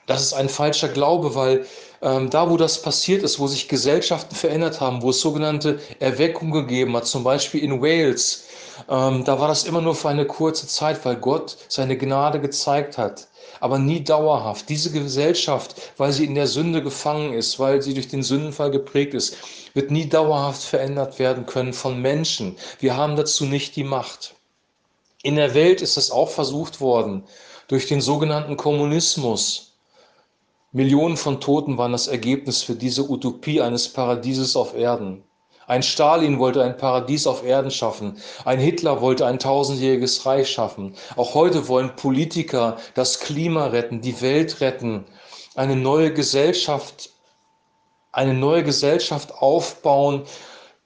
das 0.05 0.22
ist 0.22 0.34
ein 0.34 0.50
falscher 0.50 0.89
Glaube, 0.89 1.36
weil 1.36 1.65
ähm, 2.01 2.29
da, 2.29 2.50
wo 2.50 2.58
das 2.58 2.82
passiert 2.82 3.24
ist, 3.24 3.39
wo 3.39 3.48
sich 3.48 3.67
Gesellschaften 3.67 4.36
verändert 4.36 4.79
haben, 4.79 5.01
wo 5.01 5.10
es 5.10 5.20
sogenannte 5.20 5.79
Erweckung 6.00 6.51
gegeben 6.51 6.96
hat, 6.96 7.08
zum 7.08 7.24
Beispiel 7.24 7.63
in 7.63 7.82
Wales, 7.82 8.46
ähm, 8.89 9.24
da 9.24 9.39
war 9.39 9.48
das 9.48 9.63
immer 9.63 9.82
nur 9.82 9.96
für 9.96 10.10
eine 10.10 10.25
kurze 10.25 10.67
Zeit, 10.67 11.03
weil 11.05 11.15
Gott 11.15 11.58
seine 11.67 11.98
Gnade 11.98 12.39
gezeigt 12.39 12.98
hat, 12.98 13.27
aber 13.60 13.79
nie 13.79 14.03
dauerhaft. 14.03 14.70
Diese 14.70 14.91
Gesellschaft, 14.91 15.75
weil 15.98 16.12
sie 16.12 16.25
in 16.25 16.36
der 16.36 16.48
Sünde 16.48 16.84
gefangen 16.84 17.34
ist, 17.34 17.60
weil 17.60 17.82
sie 17.82 17.94
durch 17.94 18.08
den 18.08 18.24
Sündenfall 18.24 18.72
geprägt 18.72 19.13
ist, 19.13 19.38
wird 19.74 19.91
nie 19.91 20.08
dauerhaft 20.08 20.63
verändert 20.63 21.20
werden 21.20 21.46
können 21.46 21.74
von 21.74 22.01
Menschen. 22.01 22.58
Wir 22.79 22.96
haben 22.96 23.15
dazu 23.15 23.46
nicht 23.46 23.75
die 23.75 23.84
Macht. 23.84 24.36
In 25.24 25.36
der 25.36 25.53
Welt 25.53 25.82
ist 25.82 25.98
es 25.98 26.12
auch 26.12 26.29
versucht 26.29 26.82
worden, 26.82 27.24
durch 27.67 27.88
den 27.88 28.01
sogenannten 28.01 28.58
Kommunismus. 28.58 29.74
Millionen 30.72 31.17
von 31.17 31.39
Toten 31.39 31.77
waren 31.77 31.94
das 31.94 32.08
Ergebnis 32.08 32.62
für 32.62 32.75
diese 32.75 33.10
Utopie 33.10 33.62
eines 33.62 33.88
Paradieses 33.88 34.55
auf 34.55 34.75
Erden. 34.75 35.24
Ein 35.67 35.81
Stalin 35.81 36.38
wollte 36.38 36.63
ein 36.63 36.77
Paradies 36.77 37.25
auf 37.25 37.43
Erden 37.43 37.72
schaffen. 37.72 38.22
Ein 38.43 38.60
Hitler 38.60 39.01
wollte 39.01 39.25
ein 39.25 39.39
tausendjähriges 39.39 40.24
Reich 40.25 40.51
schaffen. 40.51 40.95
Auch 41.15 41.34
heute 41.34 41.67
wollen 41.67 41.95
Politiker 41.95 42.77
das 42.93 43.19
Klima 43.19 43.67
retten, 43.67 44.01
die 44.01 44.22
Welt 44.22 44.62
retten, 44.62 45.05
eine 45.55 45.75
neue 45.75 46.13
Gesellschaft, 46.13 47.10
eine 48.12 48.36
neue 48.36 48.63
Gesellschaft 48.63 49.34
aufbauen, 49.34 50.24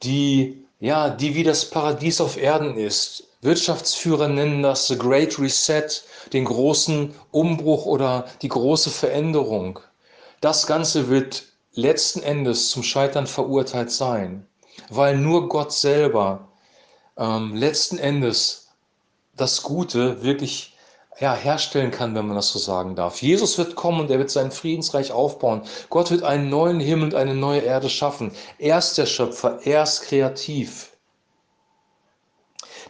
die, 0.03 0.65
ja, 0.79 1.09
die 1.09 1.35
wie 1.35 1.43
das 1.43 1.69
Paradies 1.69 2.21
auf 2.21 2.37
Erden 2.37 2.77
ist. 2.77 3.25
Wirtschaftsführer 3.41 4.29
nennen 4.29 4.63
das 4.63 4.87
The 4.87 4.97
Great 4.97 5.37
Reset, 5.39 5.87
den 6.31 6.45
großen 6.45 7.13
Umbruch 7.31 7.85
oder 7.85 8.27
die 8.41 8.49
große 8.49 8.91
Veränderung. 8.91 9.79
Das 10.39 10.67
Ganze 10.67 11.09
wird 11.09 11.43
letzten 11.73 12.21
Endes 12.23 12.69
zum 12.69 12.83
Scheitern 12.83 13.27
verurteilt 13.27 13.91
sein 13.91 14.45
weil 14.89 15.17
nur 15.17 15.49
Gott 15.49 15.71
selber 15.71 16.47
ähm, 17.17 17.55
letzten 17.55 17.97
Endes 17.97 18.69
das 19.35 19.63
Gute 19.63 20.23
wirklich 20.23 20.75
ja, 21.19 21.33
herstellen 21.33 21.91
kann, 21.91 22.15
wenn 22.15 22.27
man 22.27 22.35
das 22.35 22.51
so 22.51 22.59
sagen 22.59 22.95
darf. 22.95 23.21
Jesus 23.21 23.57
wird 23.57 23.75
kommen 23.75 23.99
und 23.99 24.11
er 24.11 24.19
wird 24.19 24.31
sein 24.31 24.51
Friedensreich 24.51 25.11
aufbauen. 25.11 25.63
Gott 25.89 26.11
wird 26.11 26.23
einen 26.23 26.49
neuen 26.49 26.79
Himmel 26.79 27.09
und 27.09 27.15
eine 27.15 27.35
neue 27.35 27.59
Erde 27.59 27.89
schaffen. 27.89 28.31
Er 28.57 28.77
ist 28.77 28.97
der 28.97 29.05
Schöpfer, 29.05 29.59
er 29.63 29.83
ist 29.83 30.03
kreativ. 30.03 30.91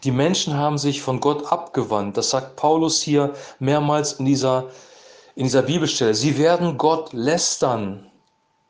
Die 0.03 0.11
Menschen 0.11 0.55
haben 0.55 0.77
sich 0.77 1.01
von 1.01 1.19
Gott 1.19 1.51
abgewandt. 1.51 2.17
Das 2.17 2.29
sagt 2.29 2.55
Paulus 2.55 3.01
hier 3.01 3.33
mehrmals 3.57 4.13
in 4.13 4.25
dieser, 4.25 4.69
in 5.35 5.43
dieser 5.43 5.63
Bibelstelle. 5.63 6.13
Sie 6.13 6.37
werden 6.37 6.77
Gott 6.77 7.11
lästern 7.13 8.09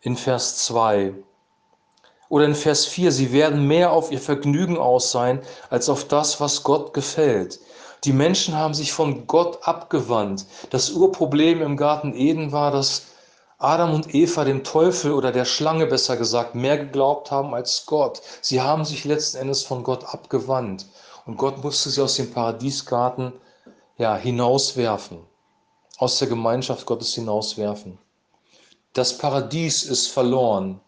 in 0.02 0.16
Vers 0.16 0.58
2. 0.66 1.14
Oder 2.30 2.46
in 2.46 2.56
Vers 2.56 2.86
4, 2.86 3.12
sie 3.12 3.34
werden 3.34 3.68
mehr 3.68 3.92
auf 3.92 4.12
ihr 4.12 4.20
Vergnügen 4.20 4.78
aus 4.78 5.12
sein, 5.12 5.42
als 5.70 5.90
auf 5.90 6.06
das, 6.06 6.40
was 6.40 6.64
Gott 6.64 6.94
gefällt. 6.94 7.60
Die 8.06 8.14
Menschen 8.14 8.56
haben 8.56 8.74
sich 8.74 8.94
von 8.94 9.28
Gott 9.28 9.68
abgewandt. 9.68 10.46
Das 10.70 10.92
Urproblem 10.92 11.62
im 11.62 11.76
Garten 11.76 12.14
Eden 12.14 12.52
war, 12.52 12.72
dass 12.72 13.08
Adam 13.58 13.94
und 13.94 14.16
Eva 14.16 14.46
dem 14.46 14.64
Teufel 14.64 15.12
oder 15.12 15.34
der 15.34 15.44
Schlange 15.44 15.86
besser 15.86 16.16
gesagt 16.16 16.56
mehr 16.56 16.78
geglaubt 16.78 17.30
haben 17.30 17.54
als 17.54 17.86
Gott. 17.86 18.22
Sie 18.42 18.62
haben 18.62 18.86
sich 18.86 19.04
letzten 19.04 19.38
Endes 19.38 19.64
von 19.64 19.84
Gott 19.84 20.06
abgewandt. 20.06 20.86
Und 21.26 21.36
Gott 21.36 21.62
musste 21.62 21.90
sie 21.90 22.02
aus 22.02 22.16
dem 22.16 22.32
Paradiesgarten 22.32 23.34
ja, 23.98 24.16
hinauswerfen, 24.16 25.20
aus 25.98 26.20
der 26.20 26.30
Gemeinschaft 26.30 26.86
Gottes 26.86 27.14
hinauswerfen. 27.16 27.98
Das 28.94 29.18
Paradies 29.18 29.84
ist 29.84 30.08
verloren. 30.08 30.80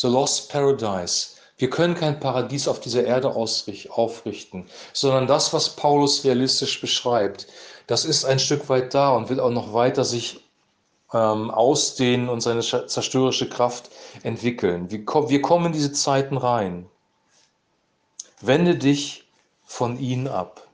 The 0.00 0.06
Lost 0.06 0.48
Paradise. 0.50 1.36
Wir 1.58 1.68
können 1.68 1.94
kein 1.94 2.18
Paradies 2.18 2.68
auf 2.68 2.80
dieser 2.80 3.04
Erde 3.04 3.34
aufrichten, 3.34 4.66
sondern 4.94 5.26
das, 5.26 5.52
was 5.52 5.76
Paulus 5.76 6.24
realistisch 6.24 6.80
beschreibt, 6.80 7.48
das 7.86 8.06
ist 8.06 8.24
ein 8.24 8.38
Stück 8.38 8.70
weit 8.70 8.94
da 8.94 9.10
und 9.10 9.28
will 9.28 9.40
auch 9.40 9.50
noch 9.50 9.74
weiter 9.74 10.06
sich 10.06 10.40
ähm, 11.12 11.50
ausdehnen 11.50 12.30
und 12.30 12.40
seine 12.40 12.62
zerstörerische 12.62 13.50
Kraft 13.50 13.90
entwickeln. 14.22 14.90
Wir, 14.90 15.00
wir 15.04 15.42
kommen 15.42 15.66
in 15.66 15.72
diese 15.72 15.92
Zeiten 15.92 16.38
rein. 16.38 16.88
Wende 18.40 18.76
dich 18.76 19.28
von 19.66 19.98
ihnen 19.98 20.28
ab. 20.28 20.66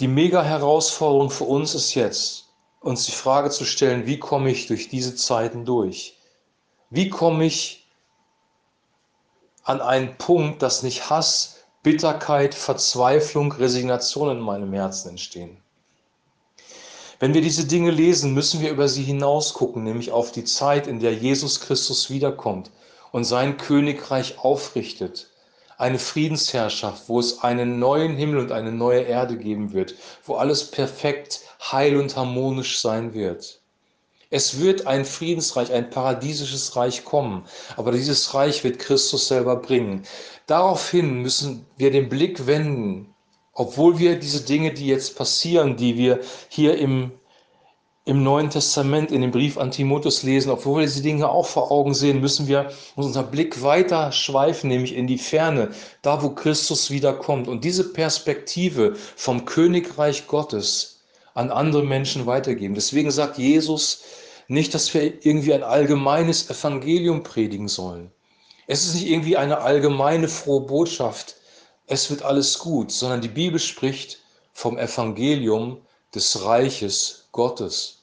Die 0.00 0.08
Mega-Herausforderung 0.08 1.30
für 1.30 1.44
uns 1.44 1.76
ist 1.76 1.94
jetzt, 1.94 2.46
uns 2.80 3.06
die 3.06 3.12
Frage 3.12 3.50
zu 3.50 3.64
stellen, 3.64 4.06
wie 4.06 4.18
komme 4.18 4.50
ich 4.50 4.66
durch 4.66 4.88
diese 4.88 5.14
Zeiten 5.14 5.64
durch? 5.64 6.18
Wie 6.94 7.10
komme 7.10 7.44
ich 7.44 7.88
an 9.64 9.80
einen 9.80 10.16
Punkt, 10.16 10.62
dass 10.62 10.84
nicht 10.84 11.10
Hass, 11.10 11.56
Bitterkeit, 11.82 12.54
Verzweiflung, 12.54 13.50
Resignation 13.50 14.30
in 14.30 14.38
meinem 14.38 14.72
Herzen 14.72 15.08
entstehen? 15.08 15.56
Wenn 17.18 17.34
wir 17.34 17.40
diese 17.40 17.66
Dinge 17.66 17.90
lesen, 17.90 18.32
müssen 18.32 18.60
wir 18.60 18.70
über 18.70 18.86
sie 18.86 19.02
hinaus 19.02 19.54
gucken, 19.54 19.82
nämlich 19.82 20.12
auf 20.12 20.30
die 20.30 20.44
Zeit, 20.44 20.86
in 20.86 21.00
der 21.00 21.12
Jesus 21.14 21.58
Christus 21.58 22.10
wiederkommt 22.10 22.70
und 23.10 23.24
sein 23.24 23.56
Königreich 23.56 24.38
aufrichtet. 24.38 25.30
Eine 25.76 25.98
Friedensherrschaft, 25.98 27.08
wo 27.08 27.18
es 27.18 27.42
einen 27.42 27.80
neuen 27.80 28.14
Himmel 28.14 28.38
und 28.38 28.52
eine 28.52 28.70
neue 28.70 29.02
Erde 29.02 29.36
geben 29.36 29.72
wird, 29.72 29.96
wo 30.24 30.36
alles 30.36 30.70
perfekt, 30.70 31.40
heil 31.72 31.96
und 31.96 32.14
harmonisch 32.14 32.78
sein 32.78 33.14
wird. 33.14 33.63
Es 34.34 34.58
wird 34.58 34.88
ein 34.88 35.04
Friedensreich, 35.04 35.72
ein 35.72 35.90
paradiesisches 35.90 36.74
Reich 36.74 37.04
kommen, 37.04 37.44
aber 37.76 37.92
dieses 37.92 38.34
Reich 38.34 38.64
wird 38.64 38.80
Christus 38.80 39.28
selber 39.28 39.54
bringen. 39.54 40.02
Daraufhin 40.48 41.22
müssen 41.22 41.66
wir 41.76 41.92
den 41.92 42.08
Blick 42.08 42.44
wenden, 42.48 43.14
obwohl 43.52 44.00
wir 44.00 44.18
diese 44.18 44.40
Dinge, 44.40 44.74
die 44.74 44.88
jetzt 44.88 45.16
passieren, 45.16 45.76
die 45.76 45.96
wir 45.96 46.18
hier 46.48 46.76
im, 46.76 47.12
im 48.06 48.24
Neuen 48.24 48.50
Testament, 48.50 49.12
in 49.12 49.20
dem 49.20 49.30
Brief 49.30 49.56
an 49.56 49.70
Timotheus 49.70 50.24
lesen, 50.24 50.50
obwohl 50.50 50.80
wir 50.80 50.86
diese 50.86 51.02
Dinge 51.02 51.28
auch 51.28 51.46
vor 51.46 51.70
Augen 51.70 51.94
sehen, 51.94 52.20
müssen 52.20 52.48
wir 52.48 52.72
unseren 52.96 53.30
Blick 53.30 53.62
weiter 53.62 54.10
schweifen, 54.10 54.66
nämlich 54.66 54.96
in 54.96 55.06
die 55.06 55.18
Ferne, 55.18 55.70
da 56.02 56.24
wo 56.24 56.30
Christus 56.30 56.90
wiederkommt. 56.90 57.46
Und 57.46 57.62
diese 57.62 57.92
Perspektive 57.92 58.96
vom 59.14 59.44
Königreich 59.44 60.26
Gottes 60.26 61.02
an 61.34 61.52
andere 61.52 61.84
Menschen 61.84 62.26
weitergeben. 62.26 62.74
Deswegen 62.74 63.12
sagt 63.12 63.38
Jesus, 63.38 64.02
Nicht, 64.48 64.74
dass 64.74 64.92
wir 64.92 65.24
irgendwie 65.24 65.54
ein 65.54 65.62
allgemeines 65.62 66.50
Evangelium 66.50 67.22
predigen 67.22 67.68
sollen. 67.68 68.10
Es 68.66 68.86
ist 68.86 68.94
nicht 68.94 69.06
irgendwie 69.06 69.36
eine 69.36 69.58
allgemeine 69.58 70.28
frohe 70.28 70.62
Botschaft, 70.62 71.36
es 71.86 72.08
wird 72.08 72.22
alles 72.22 72.58
gut, 72.58 72.90
sondern 72.90 73.20
die 73.20 73.28
Bibel 73.28 73.58
spricht 73.58 74.20
vom 74.54 74.78
Evangelium 74.78 75.82
des 76.14 76.44
Reiches 76.44 77.28
Gottes. 77.32 78.00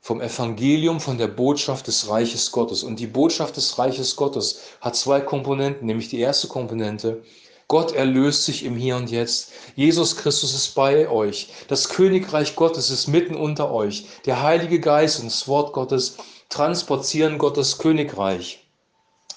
Vom 0.00 0.20
Evangelium, 0.20 0.98
von 0.98 1.18
der 1.18 1.28
Botschaft 1.28 1.86
des 1.86 2.08
Reiches 2.08 2.50
Gottes. 2.50 2.82
Und 2.82 2.98
die 2.98 3.06
Botschaft 3.06 3.56
des 3.56 3.78
Reiches 3.78 4.16
Gottes 4.16 4.62
hat 4.80 4.96
zwei 4.96 5.20
Komponenten, 5.20 5.86
nämlich 5.86 6.08
die 6.08 6.20
erste 6.20 6.48
Komponente, 6.48 7.22
Gott 7.68 7.92
erlöst 7.92 8.44
sich 8.44 8.64
im 8.64 8.76
Hier 8.76 8.96
und 8.96 9.10
Jetzt. 9.10 9.52
Jesus 9.76 10.16
Christus 10.16 10.54
ist 10.54 10.74
bei 10.74 11.08
euch. 11.08 11.48
Das 11.68 11.88
Königreich 11.88 12.56
Gottes 12.56 12.90
ist 12.90 13.08
mitten 13.08 13.34
unter 13.34 13.72
euch. 13.72 14.06
Der 14.26 14.42
Heilige 14.42 14.80
Geist 14.80 15.20
und 15.20 15.26
das 15.26 15.48
Wort 15.48 15.72
Gottes 15.72 16.16
transportieren 16.48 17.38
Gottes 17.38 17.78
Königreich. 17.78 18.62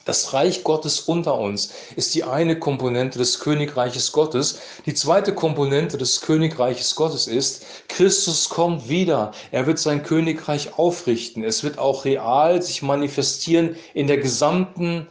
Das 0.06 0.34
Reich 0.34 0.64
Gottes 0.64 1.00
unter 1.00 1.40
uns 1.40 1.72
ist 1.96 2.14
die 2.14 2.24
eine 2.24 2.60
Komponente 2.60 3.18
des 3.18 3.40
Königreiches 3.40 4.12
Gottes. 4.12 4.60
Die 4.86 4.94
zweite 4.94 5.34
Komponente 5.34 5.98
des 5.98 6.22
Königreiches 6.22 6.94
Gottes 6.94 7.26
ist, 7.26 7.66
Christus 7.88 8.48
kommt 8.50 8.88
wieder. 8.88 9.32
Er 9.50 9.66
wird 9.66 9.80
sein 9.80 10.04
Königreich 10.04 10.78
aufrichten. 10.78 11.44
Es 11.44 11.64
wird 11.64 11.80
auch 11.80 12.06
real 12.06 12.62
sich 12.62 12.84
manifestieren 12.84 13.76
in 13.96 14.06
der 14.06 14.18
gesamten 14.18 15.08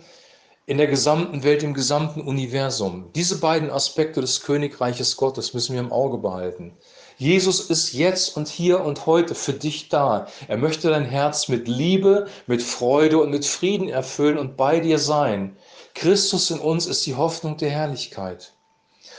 in 0.66 0.78
der 0.78 0.86
gesamten 0.86 1.42
Welt, 1.42 1.62
im 1.62 1.74
gesamten 1.74 2.22
Universum. 2.22 3.10
Diese 3.14 3.38
beiden 3.38 3.70
Aspekte 3.70 4.22
des 4.22 4.40
Königreiches 4.40 5.16
Gottes 5.16 5.52
müssen 5.52 5.74
wir 5.74 5.80
im 5.80 5.92
Auge 5.92 6.16
behalten. 6.18 6.72
Jesus 7.18 7.68
ist 7.68 7.92
jetzt 7.92 8.36
und 8.36 8.48
hier 8.48 8.80
und 8.80 9.04
heute 9.04 9.34
für 9.34 9.52
dich 9.52 9.90
da. 9.90 10.26
Er 10.48 10.56
möchte 10.56 10.88
dein 10.88 11.04
Herz 11.04 11.48
mit 11.48 11.68
Liebe, 11.68 12.26
mit 12.46 12.62
Freude 12.62 13.18
und 13.18 13.30
mit 13.30 13.44
Frieden 13.44 13.88
erfüllen 13.88 14.38
und 14.38 14.56
bei 14.56 14.80
dir 14.80 14.98
sein. 14.98 15.56
Christus 15.94 16.50
in 16.50 16.58
uns 16.58 16.86
ist 16.86 17.04
die 17.06 17.14
Hoffnung 17.14 17.58
der 17.58 17.70
Herrlichkeit. 17.70 18.54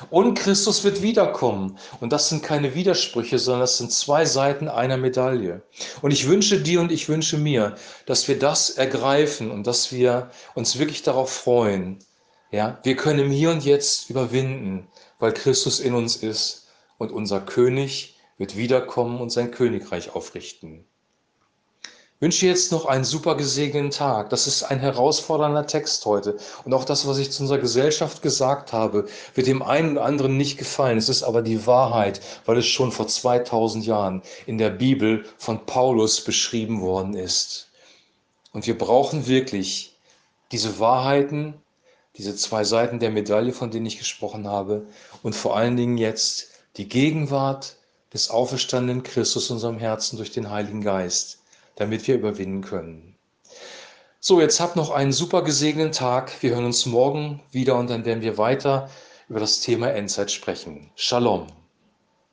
Und 0.10 0.36
Christus 0.36 0.84
wird 0.84 1.02
wiederkommen. 1.02 1.78
Und 2.00 2.12
das 2.12 2.30
sind 2.30 2.44
keine 2.44 2.76
Widersprüche, 2.76 3.40
sondern 3.40 3.62
das 3.62 3.78
sind 3.78 3.92
zwei 3.92 4.26
Seiten 4.26 4.68
einer 4.68 4.98
Medaille. 4.98 5.64
Und 6.02 6.12
ich 6.12 6.28
wünsche 6.28 6.62
dir 6.62 6.82
und 6.82 6.92
ich 6.92 7.08
wünsche 7.08 7.38
mir, 7.38 7.76
dass 8.06 8.28
wir 8.28 8.38
das 8.38 8.72
ergreifen 8.72 9.52
und 9.52 9.68
dass 9.68 9.92
wir 9.92 10.32
uns 10.54 10.78
wirklich 10.80 11.04
darauf 11.04 11.32
freuen. 11.32 12.00
Ja, 12.52 12.80
wir 12.84 12.96
können 12.96 13.20
im 13.20 13.32
Hier 13.32 13.52
und 13.52 13.64
Jetzt 13.64 14.10
überwinden, 14.10 14.88
weil 15.20 15.34
Christus 15.34 15.80
in 15.80 15.94
uns 15.94 16.16
ist 16.16 16.68
und 16.98 17.12
unser 17.12 17.42
König 17.42 18.18
wird 18.38 18.58
wiederkommen 18.58 19.20
und 19.20 19.30
sein 19.30 19.52
Königreich 19.52 20.14
aufrichten. 20.14 20.86
Wünsche 22.22 22.48
jetzt 22.48 22.72
noch 22.72 22.86
einen 22.86 23.04
super 23.04 23.36
gesegneten 23.36 23.92
Tag. 23.92 24.30
Das 24.30 24.48
ist 24.48 24.64
ein 24.64 24.80
herausfordernder 24.80 25.68
Text 25.68 26.06
heute. 26.06 26.38
Und 26.64 26.74
auch 26.74 26.86
das, 26.86 27.06
was 27.06 27.18
ich 27.18 27.32
zu 27.32 27.44
unserer 27.44 27.58
Gesellschaft 27.58 28.22
gesagt 28.22 28.72
habe, 28.72 29.08
wird 29.34 29.48
dem 29.48 29.62
einen 29.62 29.98
oder 29.98 30.06
anderen 30.06 30.38
nicht 30.38 30.58
gefallen. 30.58 30.98
Es 30.98 31.10
ist 31.10 31.24
aber 31.24 31.42
die 31.42 31.68
Wahrheit, 31.68 32.22
weil 32.46 32.58
es 32.58 32.68
schon 32.68 32.94
vor 32.94 33.08
2000 33.08 33.86
Jahren 33.86 34.22
in 34.46 34.58
der 34.58 34.70
Bibel 34.70 35.26
von 35.38 35.66
Paulus 35.66 36.22
beschrieben 36.22 36.80
worden 36.80 37.16
ist. 37.16 37.68
Und 38.54 38.66
wir 38.66 38.78
brauchen 38.78 39.28
wirklich 39.28 39.98
diese 40.54 40.80
Wahrheiten, 40.80 41.56
diese 42.16 42.34
zwei 42.38 42.64
Seiten 42.64 43.00
der 43.00 43.12
Medaille, 43.12 43.52
von 43.52 43.72
denen 43.72 43.86
ich 43.86 43.98
gesprochen 43.98 44.48
habe. 44.48 44.86
Und 45.22 45.36
vor 45.36 45.58
allen 45.58 45.76
Dingen 45.76 45.98
jetzt 45.98 46.52
die 46.78 46.88
Gegenwart 46.88 47.76
des 48.14 48.30
auferstandenen 48.30 49.04
Christus 49.04 49.50
in 49.50 49.56
unserem 49.56 49.80
Herzen 49.80 50.16
durch 50.16 50.32
den 50.32 50.50
Heiligen 50.50 50.82
Geist, 50.82 51.40
damit 51.76 52.08
wir 52.08 52.16
überwinden 52.16 52.62
können. 52.62 53.16
So, 54.20 54.42
jetzt 54.42 54.60
habt 54.60 54.76
noch 54.76 54.90
einen 54.90 55.12
super 55.12 55.44
gesegneten 55.44 55.92
Tag. 55.92 56.42
Wir 56.42 56.52
hören 56.56 56.66
uns 56.66 56.86
morgen 56.86 57.44
wieder 57.52 57.78
und 57.78 57.90
dann 57.90 58.06
werden 58.06 58.24
wir 58.24 58.38
weiter 58.38 58.90
über 59.30 59.40
das 59.40 59.60
Thema 59.60 59.92
Endzeit 59.92 60.32
sprechen. 60.32 60.90
Shalom. 60.96 61.48